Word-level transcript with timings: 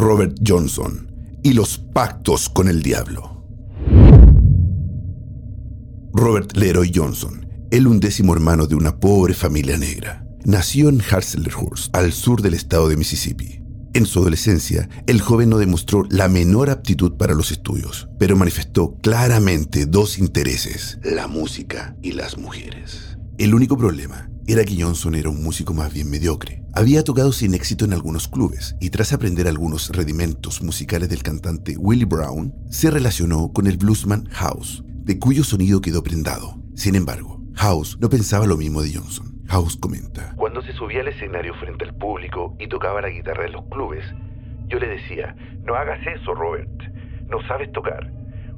Robert 0.00 0.38
Johnson 0.42 1.12
y 1.42 1.52
los 1.52 1.76
pactos 1.76 2.48
con 2.48 2.68
el 2.68 2.82
diablo. 2.82 3.44
Robert 6.14 6.56
Leroy 6.56 6.90
Johnson, 6.94 7.46
el 7.70 7.86
undécimo 7.86 8.32
hermano 8.32 8.66
de 8.66 8.76
una 8.76 8.98
pobre 8.98 9.34
familia 9.34 9.76
negra, 9.76 10.24
nació 10.42 10.88
en 10.88 11.02
Hazlehurst, 11.02 11.94
al 11.94 12.14
sur 12.14 12.40
del 12.40 12.54
estado 12.54 12.88
de 12.88 12.96
Mississippi. 12.96 13.62
En 13.92 14.06
su 14.06 14.20
adolescencia, 14.20 14.88
el 15.06 15.20
joven 15.20 15.50
no 15.50 15.58
demostró 15.58 16.06
la 16.08 16.28
menor 16.28 16.70
aptitud 16.70 17.18
para 17.18 17.34
los 17.34 17.50
estudios, 17.50 18.08
pero 18.18 18.36
manifestó 18.36 18.96
claramente 19.02 19.84
dos 19.84 20.18
intereses, 20.18 20.98
la 21.04 21.28
música 21.28 21.94
y 22.00 22.12
las 22.12 22.38
mujeres. 22.38 23.18
El 23.36 23.54
único 23.54 23.76
problema 23.76 24.29
era 24.52 24.64
que 24.64 24.80
Johnson 24.80 25.14
era 25.14 25.28
un 25.28 25.42
músico 25.42 25.74
más 25.74 25.92
bien 25.92 26.10
mediocre. 26.10 26.62
Había 26.74 27.04
tocado 27.04 27.32
sin 27.32 27.54
éxito 27.54 27.84
en 27.84 27.92
algunos 27.92 28.26
clubes 28.26 28.76
y 28.80 28.90
tras 28.90 29.12
aprender 29.12 29.46
algunos 29.46 29.90
redimentos 29.90 30.62
musicales 30.62 31.08
del 31.08 31.22
cantante 31.22 31.76
Willie 31.76 32.04
Brown, 32.04 32.52
se 32.68 32.90
relacionó 32.90 33.52
con 33.52 33.66
el 33.66 33.76
bluesman 33.76 34.26
House, 34.30 34.82
de 34.86 35.18
cuyo 35.18 35.44
sonido 35.44 35.80
quedó 35.80 36.02
prendado. 36.02 36.56
Sin 36.74 36.94
embargo, 36.94 37.40
House 37.54 37.96
no 38.00 38.08
pensaba 38.08 38.46
lo 38.46 38.56
mismo 38.56 38.82
de 38.82 38.92
Johnson. 38.94 39.40
House 39.46 39.76
comenta. 39.76 40.34
Cuando 40.36 40.62
se 40.62 40.72
subía 40.72 41.00
al 41.00 41.08
escenario 41.08 41.54
frente 41.54 41.84
al 41.84 41.94
público 41.96 42.56
y 42.58 42.68
tocaba 42.68 43.00
la 43.00 43.10
guitarra 43.10 43.46
en 43.46 43.52
los 43.52 43.64
clubes, 43.66 44.04
yo 44.68 44.78
le 44.78 44.88
decía, 44.88 45.34
no 45.64 45.74
hagas 45.74 46.00
eso, 46.06 46.34
Robert. 46.34 46.70
No 47.28 47.42
sabes 47.46 47.70
tocar. 47.72 48.12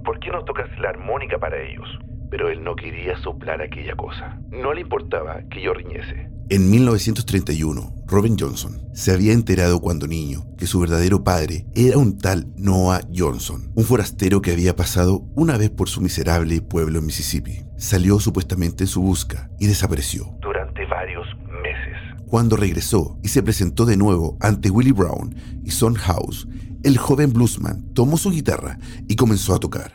¿Por 0.05 0.21
qué 0.21 0.31
no 0.31 0.45
tocas 0.45 0.69
la 0.79 0.91
armónica 0.91 1.39
para 1.39 1.61
ellos? 1.61 1.89
Pero 2.33 2.49
él 2.49 2.65
no 2.65 2.75
quería 2.75 3.15
soplar 3.23 3.61
aquella 3.61 3.95
cosa. 3.95 4.41
No 4.51 4.73
le 4.73 4.81
importaba 4.81 5.43
que 5.51 5.61
yo 5.61 5.75
riñese. 5.75 6.31
En 6.49 6.71
1931, 6.71 7.95
Robin 8.07 8.37
Johnson 8.39 8.81
se 8.95 9.13
había 9.13 9.35
enterado 9.35 9.81
cuando 9.81 10.07
niño 10.07 10.47
que 10.57 10.67
su 10.67 10.81
verdadero 10.81 11.25
padre 11.25 11.67
era 11.75 11.99
un 11.99 12.17
tal 12.17 12.47
Noah 12.57 13.03
Johnson, 13.15 13.71
un 13.75 13.85
forastero 13.85 14.41
que 14.41 14.51
había 14.51 14.75
pasado 14.75 15.27
una 15.35 15.59
vez 15.59 15.69
por 15.69 15.91
su 15.91 16.01
miserable 16.01 16.63
pueblo 16.63 17.01
en 17.01 17.07
Mississippi. 17.07 17.65
Salió 17.77 18.19
supuestamente 18.19 18.85
en 18.85 18.89
su 18.89 19.03
busca 19.03 19.51
y 19.59 19.67
desapareció. 19.67 20.35
Durante 20.41 20.87
varios 20.87 21.27
meses. 21.63 21.99
Cuando 22.29 22.57
regresó 22.57 23.19
y 23.23 23.29
se 23.29 23.43
presentó 23.43 23.85
de 23.85 23.99
nuevo 23.99 24.39
ante 24.41 24.71
Willie 24.71 24.95
Brown 24.95 25.35
y 25.65 25.71
Son 25.71 25.97
House, 25.97 26.49
el 26.83 26.97
joven 26.97 27.35
bluesman 27.35 27.93
tomó 27.93 28.17
su 28.17 28.31
guitarra 28.31 28.79
y 29.07 29.17
comenzó 29.17 29.55
a 29.55 29.61
tocar. 29.61 29.93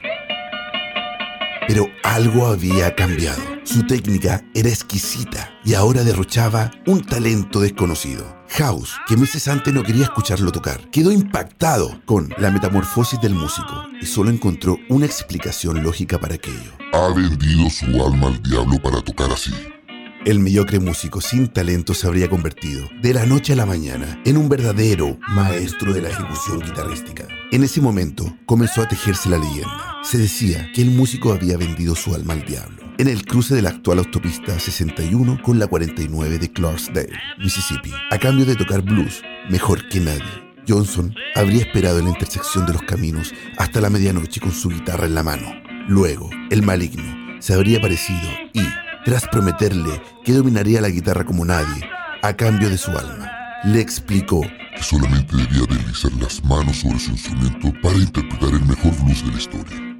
Pero 1.67 1.87
algo 2.03 2.47
había 2.47 2.95
cambiado. 2.95 3.41
Su 3.63 3.85
técnica 3.85 4.43
era 4.53 4.69
exquisita 4.69 5.53
y 5.65 5.73
ahora 5.73 6.03
derrochaba 6.03 6.71
un 6.85 7.03
talento 7.03 7.59
desconocido. 7.59 8.37
House, 8.49 8.93
que 9.07 9.17
meses 9.17 9.47
antes 9.47 9.73
no 9.73 9.83
quería 9.83 10.03
escucharlo 10.03 10.51
tocar, 10.51 10.89
quedó 10.89 11.11
impactado 11.11 12.01
con 12.05 12.33
la 12.37 12.49
metamorfosis 12.49 13.19
del 13.19 13.33
músico 13.33 13.85
y 14.01 14.05
solo 14.05 14.29
encontró 14.29 14.77
una 14.89 15.05
explicación 15.05 15.83
lógica 15.83 16.17
para 16.17 16.35
aquello. 16.35 16.71
Ha 16.93 17.13
vendido 17.13 17.69
su 17.69 17.85
alma 18.03 18.27
al 18.27 18.41
diablo 18.41 18.81
para 18.81 19.01
tocar 19.01 19.31
así. 19.31 19.53
El 20.25 20.39
mediocre 20.39 20.79
músico 20.79 21.21
sin 21.21 21.47
talento 21.47 21.93
se 21.93 22.07
habría 22.07 22.29
convertido, 22.29 22.89
de 23.01 23.13
la 23.13 23.25
noche 23.25 23.53
a 23.53 23.55
la 23.55 23.65
mañana, 23.65 24.21
en 24.25 24.37
un 24.37 24.49
verdadero 24.49 25.17
maestro 25.29 25.93
de 25.93 26.01
la 26.01 26.09
ejecución 26.09 26.59
guitarrística. 26.59 27.27
En 27.51 27.63
ese 27.63 27.79
momento 27.79 28.35
comenzó 28.45 28.81
a 28.81 28.87
tejerse 28.87 29.29
la 29.29 29.37
leyenda. 29.37 29.97
Se 30.03 30.17
decía 30.17 30.69
que 30.73 30.81
el 30.81 30.91
músico 30.91 31.31
había 31.31 31.57
vendido 31.57 31.95
su 31.95 32.13
alma 32.13 32.33
al 32.33 32.45
diablo. 32.45 32.83
En 32.97 33.07
el 33.07 33.25
cruce 33.25 33.55
de 33.55 33.61
la 33.61 33.69
actual 33.69 33.99
autopista 33.99 34.59
61 34.59 35.41
con 35.43 35.59
la 35.59 35.67
49 35.67 36.39
de 36.39 36.51
Clarksdale, 36.51 37.13
Mississippi, 37.37 37.91
a 38.11 38.17
cambio 38.17 38.45
de 38.45 38.55
tocar 38.55 38.81
blues 38.81 39.21
mejor 39.49 39.87
que 39.87 39.99
nadie. 39.99 40.47
Johnson 40.67 41.15
habría 41.35 41.61
esperado 41.61 41.99
en 41.99 42.05
la 42.05 42.11
intersección 42.11 42.65
de 42.65 42.73
los 42.73 42.81
caminos 42.81 43.33
hasta 43.57 43.79
la 43.79 43.89
medianoche 43.89 44.41
con 44.41 44.51
su 44.51 44.69
guitarra 44.69 45.05
en 45.05 45.15
la 45.15 45.23
mano. 45.23 45.53
Luego, 45.87 46.29
el 46.49 46.63
maligno 46.63 47.03
se 47.39 47.53
habría 47.53 47.77
aparecido 47.77 48.29
y, 48.53 48.61
tras 49.07 49.25
prometerle 49.25 50.01
que 50.25 50.33
dominaría 50.33 50.81
la 50.81 50.89
guitarra 50.89 51.23
como 51.23 51.45
nadie, 51.45 51.89
a 52.21 52.33
cambio 52.33 52.69
de 52.69 52.77
su 52.77 52.91
alma, 52.91 53.31
le 53.63 53.79
explicó 53.79 54.41
que 54.41 54.83
solamente 54.83 55.33
debía 55.33 55.65
deslizar 55.65 56.11
las 56.21 56.43
manos 56.43 56.75
sobre 56.79 56.99
su 56.99 57.11
instrumento 57.11 57.71
para 57.81 57.95
interpretar 57.95 58.49
el 58.49 58.65
mejor 58.65 58.91
blues 59.01 59.23
de 59.23 59.31
la 59.31 59.37
historia. 59.37 59.97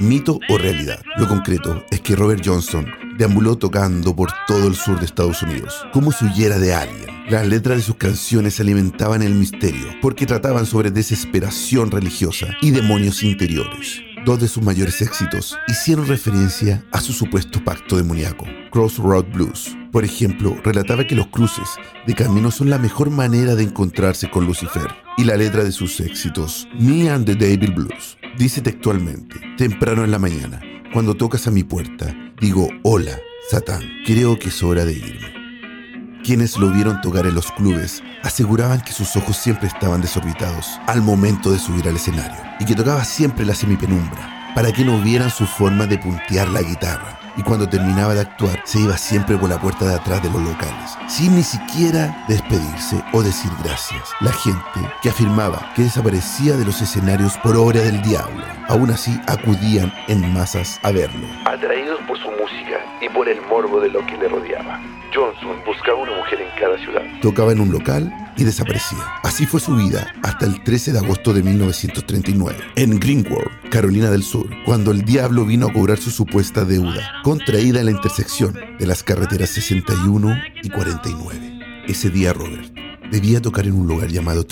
Mito 0.00 0.40
o 0.48 0.58
realidad. 0.58 1.00
Lo 1.18 1.28
concreto 1.28 1.84
es 1.92 2.00
que 2.00 2.16
Robert 2.16 2.42
Johnson 2.44 2.84
deambuló 3.16 3.56
tocando 3.56 4.16
por 4.16 4.32
todo 4.48 4.66
el 4.66 4.74
sur 4.74 4.98
de 4.98 5.06
Estados 5.06 5.40
Unidos, 5.44 5.86
como 5.92 6.10
si 6.10 6.24
huyera 6.24 6.58
de 6.58 6.74
alguien. 6.74 7.10
Las 7.30 7.46
letras 7.46 7.76
de 7.76 7.84
sus 7.84 7.94
canciones 7.94 8.58
alimentaban 8.58 9.22
el 9.22 9.36
misterio, 9.36 9.86
porque 10.02 10.26
trataban 10.26 10.66
sobre 10.66 10.90
desesperación 10.90 11.92
religiosa 11.92 12.48
y 12.60 12.72
demonios 12.72 13.22
interiores. 13.22 14.02
Dos 14.24 14.40
de 14.40 14.48
sus 14.48 14.62
mayores 14.62 15.00
éxitos 15.00 15.58
hicieron 15.68 16.06
referencia 16.06 16.84
a 16.92 17.00
su 17.00 17.12
supuesto 17.12 17.62
pacto 17.64 17.96
demoníaco, 17.96 18.46
Crossroad 18.70 19.26
Blues. 19.32 19.76
Por 19.92 20.04
ejemplo, 20.04 20.56
relataba 20.62 21.06
que 21.06 21.14
los 21.14 21.28
cruces 21.28 21.68
de 22.06 22.14
caminos 22.14 22.56
son 22.56 22.68
la 22.68 22.78
mejor 22.78 23.10
manera 23.10 23.54
de 23.54 23.62
encontrarse 23.64 24.28
con 24.30 24.44
Lucifer. 24.46 24.88
Y 25.16 25.24
la 25.24 25.36
letra 25.36 25.64
de 25.64 25.72
sus 25.72 26.00
éxitos, 26.00 26.68
Me 26.78 27.08
and 27.10 27.26
the 27.26 27.34
Devil 27.34 27.72
Blues, 27.72 28.18
dice 28.36 28.60
textualmente, 28.60 29.36
temprano 29.56 30.04
en 30.04 30.10
la 30.10 30.18
mañana, 30.18 30.60
cuando 30.92 31.14
tocas 31.14 31.46
a 31.46 31.50
mi 31.50 31.64
puerta, 31.64 32.14
digo, 32.40 32.68
hola, 32.82 33.18
Satán, 33.50 33.82
creo 34.04 34.38
que 34.38 34.48
es 34.48 34.62
hora 34.62 34.84
de 34.84 34.92
irme. 34.92 35.37
Quienes 36.28 36.58
lo 36.58 36.68
vieron 36.70 37.00
tocar 37.00 37.24
en 37.24 37.34
los 37.34 37.50
clubes 37.50 38.02
aseguraban 38.22 38.82
que 38.82 38.92
sus 38.92 39.16
ojos 39.16 39.34
siempre 39.34 39.66
estaban 39.66 40.02
desorbitados 40.02 40.78
al 40.86 41.00
momento 41.00 41.50
de 41.50 41.58
subir 41.58 41.88
al 41.88 41.96
escenario 41.96 42.36
y 42.60 42.66
que 42.66 42.74
tocaba 42.74 43.02
siempre 43.06 43.46
la 43.46 43.54
semipenumbra 43.54 44.52
para 44.54 44.70
que 44.70 44.84
no 44.84 45.00
vieran 45.00 45.30
su 45.30 45.46
forma 45.46 45.86
de 45.86 45.96
puntear 45.96 46.48
la 46.48 46.60
guitarra. 46.60 47.27
Y 47.38 47.42
cuando 47.44 47.68
terminaba 47.68 48.14
de 48.14 48.20
actuar, 48.20 48.60
se 48.64 48.80
iba 48.80 48.98
siempre 48.98 49.38
por 49.38 49.48
la 49.48 49.60
puerta 49.60 49.86
de 49.86 49.94
atrás 49.94 50.20
de 50.24 50.28
los 50.28 50.42
locales, 50.42 50.98
sin 51.06 51.36
ni 51.36 51.44
siquiera 51.44 52.24
despedirse 52.26 53.00
o 53.12 53.22
decir 53.22 53.50
gracias. 53.62 54.10
La 54.20 54.32
gente 54.32 54.80
que 55.00 55.10
afirmaba 55.10 55.72
que 55.76 55.82
desaparecía 55.82 56.56
de 56.56 56.64
los 56.64 56.82
escenarios 56.82 57.38
por 57.38 57.56
obra 57.56 57.80
del 57.80 58.02
diablo, 58.02 58.44
aún 58.68 58.90
así 58.90 59.16
acudían 59.28 59.92
en 60.08 60.34
masas 60.34 60.80
a 60.82 60.90
verlo. 60.90 61.28
Atraídos 61.44 62.00
por 62.08 62.18
su 62.18 62.28
música 62.32 62.80
y 63.00 63.08
por 63.08 63.28
el 63.28 63.40
morbo 63.42 63.80
de 63.80 63.90
lo 63.90 64.04
que 64.04 64.16
le 64.16 64.28
rodeaba, 64.28 64.80
Johnson 65.14 65.62
buscaba 65.64 65.98
una 65.98 66.16
mujer 66.16 66.40
en 66.40 66.60
cada 66.60 66.76
ciudad. 66.78 67.02
Tocaba 67.22 67.52
en 67.52 67.60
un 67.60 67.70
local 67.70 68.12
y 68.36 68.44
desaparecía. 68.44 68.98
Así 69.22 69.46
fue 69.46 69.60
su 69.60 69.76
vida 69.76 70.12
hasta 70.22 70.46
el 70.46 70.62
13 70.62 70.92
de 70.92 70.98
agosto 70.98 71.32
de 71.32 71.42
1939, 71.42 72.58
en 72.76 72.98
Greenwood, 72.98 73.46
Carolina 73.70 74.10
del 74.10 74.22
Sur, 74.22 74.48
cuando 74.64 74.90
el 74.90 75.02
diablo 75.02 75.44
vino 75.44 75.66
a 75.66 75.72
cobrar 75.72 75.98
su 75.98 76.10
supuesta 76.10 76.64
deuda, 76.64 77.20
contraída 77.22 77.80
en 77.80 77.86
la 77.86 77.92
intersección 77.92 78.54
de 78.78 78.86
las 78.86 79.02
carreteras 79.02 79.50
61 79.50 80.34
y 80.62 80.70
49. 80.70 81.84
Ese 81.86 82.08
día 82.10 82.32
Robert 82.32 82.72
debía 83.10 83.42
tocar 83.42 83.66
en 83.66 83.74
un 83.74 83.86
lugar 83.86 84.08
llamado 84.08 84.46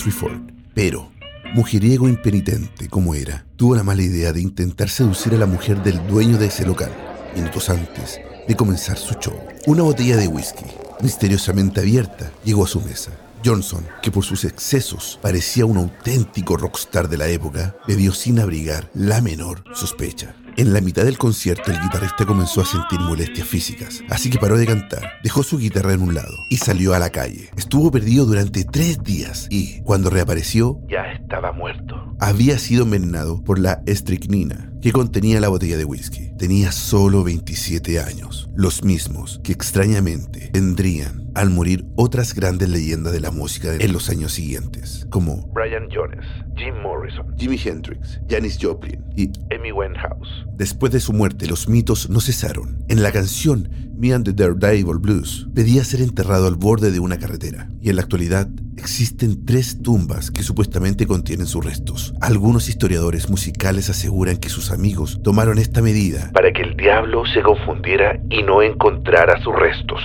pero 0.73 1.11
mujeriego 1.53 2.07
impenitente 2.07 2.87
como 2.89 3.15
era, 3.15 3.45
tuvo 3.55 3.75
la 3.75 3.83
mala 3.83 4.03
idea 4.03 4.33
de 4.33 4.41
intentar 4.41 4.89
seducir 4.89 5.33
a 5.33 5.37
la 5.37 5.45
mujer 5.45 5.81
del 5.81 6.05
dueño 6.07 6.37
de 6.37 6.47
ese 6.47 6.65
local, 6.65 6.91
minutos 7.35 7.69
antes 7.69 8.19
de 8.47 8.55
comenzar 8.55 8.97
su 8.97 9.15
show. 9.15 9.39
Una 9.65 9.83
botella 9.83 10.17
de 10.17 10.27
whisky, 10.27 10.65
misteriosamente 11.01 11.79
abierta, 11.79 12.31
llegó 12.43 12.65
a 12.65 12.67
su 12.67 12.81
mesa. 12.81 13.11
Johnson, 13.43 13.85
que 14.01 14.11
por 14.11 14.23
sus 14.23 14.43
excesos 14.45 15.19
parecía 15.21 15.65
un 15.65 15.77
auténtico 15.77 16.57
rockstar 16.57 17.07
de 17.09 17.17
la 17.17 17.27
época, 17.27 17.75
bebió 17.87 18.11
sin 18.13 18.39
abrigar 18.39 18.89
la 18.93 19.21
menor 19.21 19.63
sospecha. 19.73 20.35
En 20.57 20.73
la 20.73 20.81
mitad 20.81 21.03
del 21.03 21.19
concierto 21.19 21.71
el 21.71 21.79
guitarrista 21.79 22.25
comenzó 22.25 22.61
a 22.61 22.65
sentir 22.65 22.99
molestias 22.99 23.47
físicas, 23.47 24.01
así 24.09 24.31
que 24.31 24.39
paró 24.39 24.57
de 24.57 24.65
cantar, 24.65 25.03
dejó 25.23 25.43
su 25.43 25.59
guitarra 25.59 25.93
en 25.93 26.01
un 26.01 26.15
lado 26.15 26.33
y 26.49 26.57
salió 26.57 26.95
a 26.95 26.99
la 26.99 27.11
calle. 27.11 27.49
Estuvo 27.55 27.91
perdido 27.91 28.25
durante 28.25 28.63
tres 28.63 29.03
días 29.03 29.45
y, 29.51 29.81
cuando 29.83 30.09
reapareció, 30.09 30.79
Ya 30.89 31.11
estaba 31.11 31.51
muerto. 31.51 32.15
había 32.19 32.57
sido 32.57 32.85
envenenado 32.85 33.43
por 33.43 33.59
la 33.59 33.83
estricnina 33.85 34.71
que 34.81 34.91
contenía 34.91 35.39
la 35.39 35.49
botella 35.49 35.77
de 35.77 35.85
whisky. 35.85 36.26
Tenía 36.37 36.71
solo 36.71 37.23
27 37.23 37.99
años, 37.99 38.47
los 38.55 38.83
mismos 38.83 39.41
que 39.43 39.51
extrañamente 39.51 40.51
tendrían 40.53 41.31
al 41.33 41.49
morir 41.49 41.85
otras 41.95 42.35
grandes 42.35 42.69
leyendas 42.69 43.11
de 43.11 43.19
la 43.19 43.31
música 43.31 43.73
en 43.73 43.91
los 43.91 44.09
años 44.11 44.33
siguientes, 44.33 45.07
como 45.09 45.47
Brian 45.53 45.87
Jones, 45.91 46.25
Jim 46.55 46.75
Morrison, 46.83 47.35
Jimi 47.37 47.59
Hendrix, 47.63 48.21
Janis 48.29 48.59
Joplin 48.61 49.03
y 49.15 49.31
Amy 49.51 49.71
Winehouse. 49.71 50.45
Después 50.55 50.91
de 50.91 50.99
su 50.99 51.11
muerte, 51.11 51.47
los 51.47 51.67
mitos 51.67 52.07
no 52.07 52.21
cesaron. 52.21 52.85
En 52.87 53.01
la 53.01 53.11
canción 53.11 53.69
Me 53.97 54.13
and 54.13 54.25
the 54.25 54.33
Daredevil 54.33 54.99
Blues, 54.99 55.47
pedía 55.55 55.83
ser 55.83 56.01
enterrado 56.01 56.45
al 56.45 56.55
borde 56.55 56.91
de 56.91 56.99
una 56.99 57.17
carretera. 57.17 57.67
Y 57.81 57.89
en 57.89 57.95
la 57.95 58.03
actualidad, 58.03 58.47
existen 58.87 59.45
tres 59.45 59.81
tumbas 59.83 60.31
que 60.31 60.43
supuestamente 60.43 61.05
contienen 61.05 61.45
sus 61.45 61.65
restos. 61.65 62.13
Algunos 62.21 62.69
historiadores 62.69 63.29
musicales 63.29 63.89
aseguran 63.89 64.37
que 64.37 64.47
sus 64.47 64.71
amigos 64.71 65.19
tomaron 65.21 65.57
esta 65.57 65.81
medida 65.81 66.31
Para 66.31 66.53
que 66.53 66.61
el 66.61 66.77
diablo 66.77 67.25
se 67.25 67.41
confundiera 67.41 68.17
y 68.29 68.43
no 68.43 68.61
encontrara 68.61 69.41
sus 69.43 69.53
restos. 69.53 70.01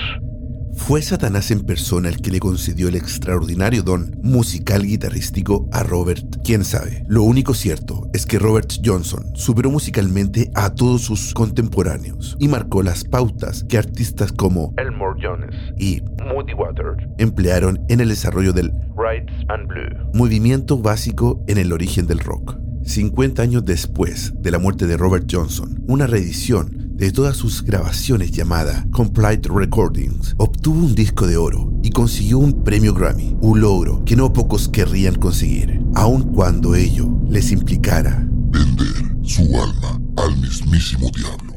¿Fue 0.92 1.00
Satanás 1.00 1.50
en 1.50 1.64
persona 1.64 2.10
el 2.10 2.20
que 2.20 2.30
le 2.30 2.38
concedió 2.38 2.88
el 2.88 2.96
extraordinario 2.96 3.82
don 3.82 4.14
musical 4.22 4.82
guitarrístico 4.82 5.66
a 5.72 5.82
Robert? 5.82 6.36
¿Quién 6.44 6.66
sabe? 6.66 7.02
Lo 7.08 7.22
único 7.22 7.54
cierto 7.54 8.10
es 8.12 8.26
que 8.26 8.38
Robert 8.38 8.70
Johnson 8.84 9.34
superó 9.34 9.70
musicalmente 9.70 10.50
a 10.54 10.74
todos 10.74 11.00
sus 11.00 11.32
contemporáneos 11.32 12.36
y 12.38 12.46
marcó 12.46 12.82
las 12.82 13.04
pautas 13.04 13.64
que 13.64 13.78
artistas 13.78 14.32
como 14.32 14.74
Elmore 14.76 15.18
Jones 15.18 15.56
y 15.78 16.02
Moody 16.26 16.52
Waters 16.52 17.02
emplearon 17.16 17.80
en 17.88 18.02
el 18.02 18.10
desarrollo 18.10 18.52
del 18.52 18.70
Rights 18.94 19.32
and 19.48 19.68
Blue. 19.68 20.10
movimiento 20.12 20.76
básico 20.76 21.42
en 21.48 21.56
el 21.56 21.72
origen 21.72 22.06
del 22.06 22.18
rock. 22.18 22.58
50 22.84 23.40
años 23.40 23.64
después 23.64 24.34
de 24.42 24.50
la 24.50 24.58
muerte 24.58 24.86
de 24.86 24.98
Robert 24.98 25.26
Johnson, 25.30 25.82
una 25.86 26.06
reedición 26.06 26.81
de 27.02 27.10
todas 27.10 27.36
sus 27.36 27.64
grabaciones 27.64 28.30
llamada 28.30 28.86
Complete 28.92 29.48
Recordings 29.52 30.36
obtuvo 30.38 30.78
un 30.78 30.94
disco 30.94 31.26
de 31.26 31.36
oro 31.36 31.72
y 31.82 31.90
consiguió 31.90 32.38
un 32.38 32.62
premio 32.62 32.94
Grammy, 32.94 33.36
un 33.40 33.60
logro 33.60 34.04
que 34.04 34.14
no 34.14 34.32
pocos 34.32 34.68
querrían 34.68 35.16
conseguir, 35.16 35.82
aun 35.96 36.32
cuando 36.32 36.76
ello 36.76 37.08
les 37.28 37.50
implicara. 37.50 38.24
Vender 38.52 39.16
su 39.24 39.42
alma 39.42 40.00
al 40.16 40.36
mismísimo 40.36 41.10
diablo. 41.10 41.54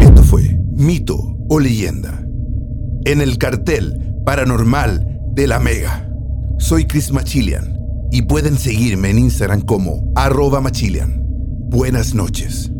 Esto 0.00 0.22
fue 0.22 0.56
Mito 0.76 1.36
o 1.48 1.58
Leyenda 1.58 2.24
en 3.06 3.20
el 3.20 3.38
cartel 3.38 4.14
paranormal 4.24 5.04
de 5.34 5.48
la 5.48 5.58
Mega. 5.58 6.08
Soy 6.60 6.84
Chris 6.84 7.10
Machilian 7.10 7.76
y 8.12 8.22
pueden 8.22 8.56
seguirme 8.56 9.10
en 9.10 9.18
Instagram 9.18 9.62
como 9.62 10.12
arroba 10.14 10.60
Machilian. 10.60 11.24
Buenas 11.70 12.14
noches. 12.14 12.70